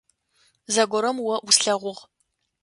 [0.73, 2.03] Зэгорэм о услъэгъугъ.